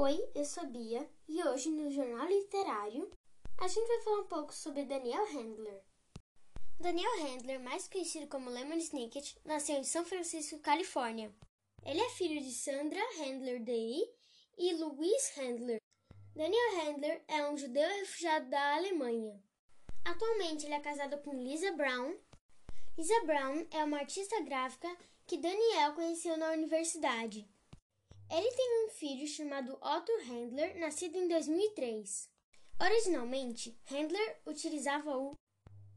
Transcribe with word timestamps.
Oi, 0.00 0.30
eu 0.32 0.44
sou 0.44 0.64
Bia 0.64 1.10
e 1.26 1.42
hoje 1.42 1.70
no 1.70 1.90
Jornal 1.90 2.28
Literário 2.28 3.10
a 3.58 3.66
gente 3.66 3.88
vai 3.88 4.00
falar 4.02 4.20
um 4.20 4.28
pouco 4.28 4.54
sobre 4.54 4.84
Daniel 4.84 5.26
Handler. 5.26 5.82
Daniel 6.78 7.10
Handler, 7.20 7.58
mais 7.58 7.88
conhecido 7.88 8.28
como 8.28 8.48
Lemon 8.48 8.76
Snicket, 8.76 9.34
nasceu 9.44 9.74
em 9.74 9.82
São 9.82 10.04
Francisco, 10.04 10.60
Califórnia. 10.60 11.34
Ele 11.84 12.00
é 12.00 12.08
filho 12.10 12.40
de 12.40 12.52
Sandra 12.52 13.00
Handler 13.18 13.60
Day 13.64 14.08
e 14.56 14.72
Louise 14.74 15.32
Handler. 15.34 15.80
Daniel 16.32 16.76
Handler 16.76 17.24
é 17.26 17.50
um 17.50 17.56
judeu 17.56 17.88
refugiado 17.96 18.48
da 18.48 18.76
Alemanha. 18.76 19.42
Atualmente 20.04 20.64
ele 20.64 20.74
é 20.74 20.80
casado 20.80 21.18
com 21.22 21.42
Lisa 21.42 21.72
Brown. 21.72 22.16
Lisa 22.96 23.20
Brown 23.24 23.66
é 23.72 23.82
uma 23.82 23.98
artista 23.98 24.40
gráfica 24.42 24.96
que 25.26 25.38
Daniel 25.38 25.94
conheceu 25.94 26.36
na 26.36 26.52
universidade. 26.52 27.48
Ele 28.30 28.52
tem 28.52 28.84
um 28.84 28.90
filho 28.90 29.26
chamado 29.26 29.78
Otto 29.80 30.12
Handler, 30.26 30.78
nascido 30.78 31.16
em 31.16 31.26
2003. 31.28 32.28
Originalmente, 32.78 33.80
Handler 33.86 34.40
utilizava 34.46 35.16
o, 35.16 35.34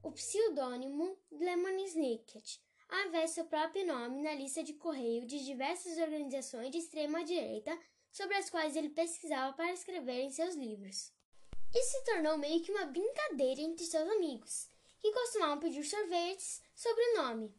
o 0.01 0.11
pseudônimo 0.13 1.19
Lemon 1.29 1.83
Snicket, 1.85 2.57
ao 2.87 3.07
invés 3.07 3.31
seu 3.31 3.43
próprio 3.45 3.85
nome 3.85 4.21
na 4.21 4.33
lista 4.33 4.63
de 4.63 4.73
correio 4.73 5.25
de 5.25 5.43
diversas 5.43 5.97
organizações 5.97 6.71
de 6.71 6.77
extrema-direita 6.77 7.77
sobre 8.11 8.35
as 8.37 8.49
quais 8.49 8.77
ele 8.77 8.89
pesquisava 8.89 9.53
para 9.53 9.73
escrever 9.73 10.21
em 10.21 10.31
seus 10.31 10.55
livros. 10.55 11.11
Isso 11.75 11.91
se 11.91 12.05
tornou 12.05 12.37
meio 12.37 12.61
que 12.63 12.71
uma 12.71 12.85
brincadeira 12.85 13.61
entre 13.61 13.85
seus 13.85 14.09
amigos, 14.09 14.69
que 14.99 15.11
costumavam 15.11 15.59
pedir 15.59 15.83
sorvetes 15.83 16.61
sobre 16.75 17.03
o 17.03 17.23
nome. 17.23 17.53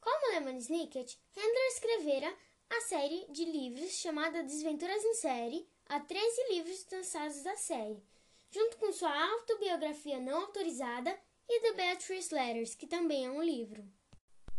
Como 0.00 0.32
Lemon 0.32 0.58
Snicket, 0.58 1.18
Handler 1.34 1.66
escrevera 1.68 2.36
a 2.70 2.80
série 2.80 3.26
de 3.30 3.44
livros 3.44 3.92
chamada 3.92 4.42
Desventuras 4.42 5.04
em 5.04 5.14
Série, 5.14 5.68
há 5.88 6.00
13 6.00 6.52
livros 6.52 6.86
lançados 6.90 7.42
da 7.42 7.56
série, 7.56 8.02
junto 8.50 8.76
com 8.78 8.92
sua 8.92 9.12
autobiografia 9.32 10.18
não 10.18 10.42
autorizada 10.42 11.16
e 11.48 11.60
The 11.60 11.72
Beatrice 11.72 12.34
Letters, 12.34 12.74
que 12.74 12.86
também 12.86 13.26
é 13.26 13.30
um 13.30 13.42
livro. 13.42 13.84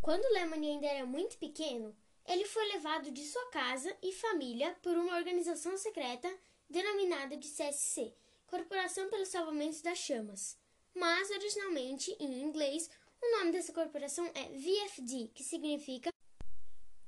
Quando 0.01 0.31
Lemon 0.33 0.55
ainda 0.55 0.87
era 0.87 1.05
muito 1.05 1.37
pequeno, 1.37 1.95
ele 2.25 2.45
foi 2.45 2.65
levado 2.73 3.11
de 3.11 3.23
sua 3.25 3.45
casa 3.49 3.95
e 4.01 4.13
família 4.13 4.75
por 4.81 4.95
uma 4.97 5.17
organização 5.17 5.77
secreta 5.77 6.33
denominada 6.69 7.35
de 7.35 7.47
CSC, 7.47 8.13
Corporação 8.47 9.09
pelo 9.09 9.25
Salvamento 9.25 9.83
das 9.83 9.97
Chamas. 9.97 10.57
Mas, 10.93 11.29
originalmente, 11.29 12.15
em 12.19 12.41
inglês, 12.41 12.89
o 13.21 13.37
nome 13.37 13.51
dessa 13.51 13.73
corporação 13.73 14.25
é 14.33 14.43
VFD, 14.49 15.31
que 15.33 15.43
significa 15.43 16.11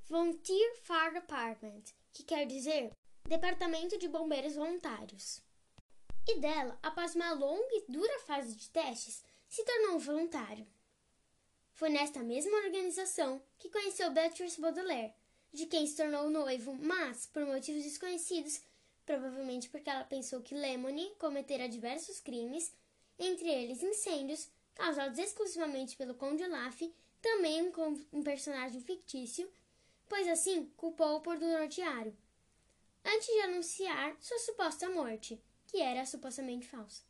Volunteer 0.09 0.75
Fire 0.81 1.13
Department, 1.13 1.83
que 2.11 2.23
quer 2.23 2.47
dizer 2.47 2.91
Departamento 3.27 3.95
de 3.95 4.07
Bombeiros 4.07 4.55
Voluntários. 4.55 5.39
E 6.27 6.39
dela, 6.39 6.79
após 6.81 7.13
uma 7.13 7.31
longa 7.33 7.75
e 7.75 7.85
dura 7.87 8.19
fase 8.21 8.55
de 8.55 8.71
testes, 8.71 9.23
se 9.47 9.63
tornou 9.63 9.97
um 9.97 9.99
voluntário. 9.99 10.65
Foi 11.73 11.89
nesta 11.89 12.23
mesma 12.23 12.57
organização 12.57 13.39
que 13.59 13.69
conheceu 13.69 14.09
Beatrice 14.09 14.59
Baudelaire, 14.59 15.13
de 15.53 15.67
quem 15.67 15.85
se 15.85 15.97
tornou 15.97 16.27
noivo, 16.27 16.73
mas, 16.73 17.27
por 17.27 17.45
motivos 17.45 17.83
desconhecidos, 17.83 18.63
provavelmente 19.05 19.69
porque 19.69 19.91
ela 19.91 20.05
pensou 20.05 20.41
que 20.41 20.55
Lemony 20.55 21.13
cometera 21.19 21.69
diversos 21.69 22.19
crimes, 22.19 22.73
entre 23.19 23.47
eles 23.47 23.83
incêndios, 23.83 24.49
causados 24.73 25.19
exclusivamente 25.19 25.95
pelo 25.95 26.15
Conde 26.15 26.43
Olaf, 26.45 26.81
também 27.21 27.71
um 28.11 28.23
personagem 28.23 28.81
fictício, 28.81 29.47
pois 30.09 30.27
assim 30.27 30.65
culpou-o 30.75 31.21
por 31.21 31.39
norteário, 31.39 32.17
antes 33.05 33.27
de 33.27 33.41
anunciar 33.41 34.17
sua 34.19 34.39
suposta 34.39 34.89
morte, 34.89 35.41
que 35.67 35.79
era 35.79 36.05
supostamente 36.05 36.67
falsa. 36.67 37.03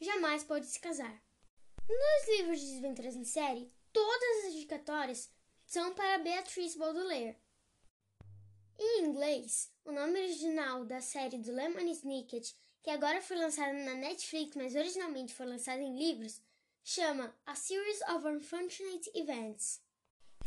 Jamais 0.00 0.44
pôde 0.44 0.66
se 0.66 0.78
casar. 0.78 1.20
Nos 1.88 2.38
livros 2.38 2.60
de 2.60 2.66
desventuras 2.66 3.16
em 3.16 3.24
série, 3.24 3.72
todas 3.92 4.44
as 4.44 4.52
dedicatórias 4.52 5.30
são 5.66 5.92
para 5.94 6.18
Beatrice 6.18 6.78
Baudelaire. 6.78 7.36
Em 8.78 9.04
inglês, 9.04 9.72
o 9.84 9.90
nome 9.90 10.20
original 10.20 10.84
da 10.84 11.00
série 11.00 11.38
do 11.38 11.52
Lemon 11.52 11.90
Snicket, 11.90 12.54
que 12.82 12.90
agora 12.90 13.20
foi 13.20 13.36
lançada 13.36 13.72
na 13.72 13.94
Netflix, 13.94 14.54
mas 14.54 14.76
originalmente 14.76 15.34
foi 15.34 15.46
lançada 15.46 15.82
em 15.82 15.98
livros, 15.98 16.40
chama 16.84 17.34
A 17.44 17.56
Series 17.56 18.00
of 18.02 18.26
Unfortunate 18.26 19.10
Events, 19.14 19.82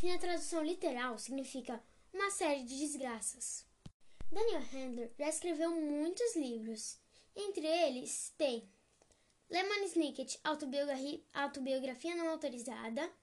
que 0.01 0.11
na 0.11 0.17
tradução 0.17 0.63
literal 0.63 1.15
significa 1.19 1.79
uma 2.11 2.31
série 2.31 2.63
de 2.63 2.75
desgraças. 2.75 3.67
Daniel 4.31 4.63
Handler 4.73 5.11
já 5.15 5.29
escreveu 5.29 5.69
muitos 5.79 6.35
livros, 6.35 6.97
entre 7.35 7.67
eles 7.67 8.33
tem 8.35 8.67
Lemon 9.47 9.85
Snicket, 9.85 10.39
autobiografia, 10.43 11.21
autobiografia 11.31 12.15
não 12.15 12.29
autorizada, 12.29 13.13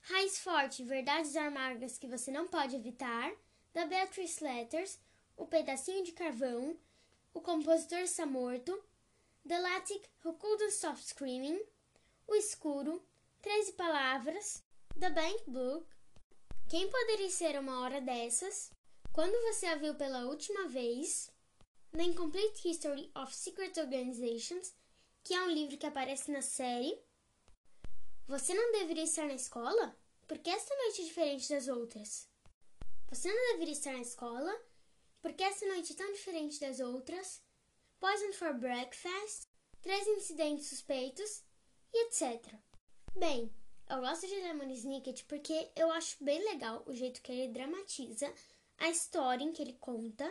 Raiz 0.00 0.38
Forte, 0.38 0.84
Verdades 0.84 1.34
Amargas 1.34 1.98
que 1.98 2.06
você 2.06 2.30
não 2.30 2.46
pode 2.46 2.76
evitar, 2.76 3.32
da 3.74 3.84
Beatrice 3.86 4.44
Letters, 4.44 4.96
O 5.36 5.44
Pedacinho 5.44 6.04
de 6.04 6.12
Carvão, 6.12 6.78
O 7.34 7.40
Compositor 7.40 7.98
Está 7.98 8.24
Morto, 8.24 8.80
The 9.44 9.58
Latic 9.58 10.08
Who 10.24 10.34
Couldn't 10.34 10.70
Stop 10.70 11.02
Screaming, 11.02 11.60
O 12.28 12.36
Escuro, 12.36 13.02
Treze 13.42 13.72
Palavras, 13.72 14.62
The 15.00 15.10
Bank 15.10 15.42
Book, 15.50 15.97
Quem 16.68 16.86
Poderia 16.90 17.30
Ser 17.30 17.58
Uma 17.58 17.80
Hora 17.80 17.98
Dessas, 17.98 18.70
Quando 19.14 19.32
Você 19.46 19.64
a 19.64 19.76
Viu 19.76 19.94
Pela 19.94 20.26
Última 20.26 20.68
Vez, 20.68 21.32
The 21.92 22.02
Incomplete 22.02 22.68
History 22.68 23.10
of 23.16 23.34
Secret 23.34 23.72
Organizations, 23.80 24.74
que 25.24 25.32
é 25.32 25.40
um 25.44 25.50
livro 25.50 25.78
que 25.78 25.86
aparece 25.86 26.30
na 26.30 26.42
série. 26.42 27.02
Você 28.26 28.52
não 28.52 28.70
deveria 28.72 29.04
estar 29.04 29.24
na 29.24 29.32
escola? 29.32 29.96
Por 30.26 30.36
que 30.36 30.50
esta 30.50 30.76
noite 30.76 31.00
é 31.00 31.04
diferente 31.06 31.48
das 31.48 31.68
outras? 31.68 32.28
Você 33.08 33.32
não 33.32 33.52
deveria 33.52 33.72
estar 33.72 33.94
na 33.94 34.02
escola? 34.02 34.54
Por 35.22 35.32
que 35.32 35.44
esta 35.44 35.66
noite 35.68 35.94
é 35.94 35.96
tão 35.96 36.12
diferente 36.12 36.60
das 36.60 36.80
outras? 36.80 37.42
Poison 37.98 38.34
for 38.34 38.52
Breakfast, 38.52 39.48
Três 39.80 40.06
Incidentes 40.06 40.66
Suspeitos 40.66 41.42
e 41.94 42.08
etc. 42.08 42.44
Bem, 43.16 43.50
eu 43.90 44.00
gosto 44.00 44.26
de 44.26 44.34
Lemon 44.34 44.70
Snicket 44.70 45.24
porque 45.24 45.70
eu 45.74 45.90
acho 45.92 46.22
bem 46.22 46.42
legal 46.52 46.82
o 46.86 46.94
jeito 46.94 47.22
que 47.22 47.32
ele 47.32 47.52
dramatiza 47.52 48.32
a 48.76 48.90
história 48.90 49.42
em 49.42 49.52
que 49.52 49.62
ele 49.62 49.72
conta, 49.80 50.30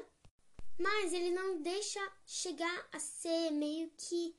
mas 0.77 1.11
ele 1.11 1.31
não 1.31 1.61
deixa 1.61 1.99
chegar 2.25 2.87
a 2.91 2.99
ser 2.99 3.51
meio 3.51 3.91
que 3.97 4.35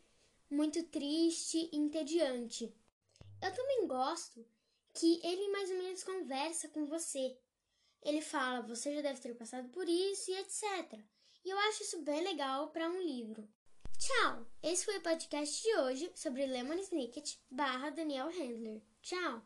muito 0.51 0.83
triste 0.85 1.69
e 1.73 1.77
entediante. 1.77 2.73
Eu 3.43 3.55
também 3.55 3.87
gosto 3.87 4.47
que 4.95 5.21
ele 5.25 5.49
mais 5.49 5.71
ou 5.71 5.77
menos 5.79 6.05
conversa 6.05 6.69
com 6.69 6.87
você. 6.87 7.37
Ele 8.03 8.21
fala, 8.21 8.63
você 8.63 8.95
já 8.95 9.03
deve 9.03 9.21
ter 9.21 9.35
passado 9.35 9.69
por 9.71 9.89
isso 9.89 10.31
e 10.31 10.39
etc. 10.39 10.99
E 11.45 11.51
eu 11.51 11.59
acho 11.59 11.83
isso 11.83 12.03
bem 12.03 12.23
legal 12.23 12.69
para 12.69 12.89
um 12.89 13.01
livro. 13.03 13.49
Tchau! 13.99 14.47
Esse 14.63 14.85
foi 14.85 14.99
o 14.99 15.03
podcast 15.03 15.61
de 15.61 15.77
hoje 15.77 16.13
sobre 16.15 16.47
Lemon 16.47 16.75
Snicket 16.75 17.37
barra 17.51 17.91
Daniel 17.91 18.29
Handler. 18.29 18.81
Tchau! 19.09 19.41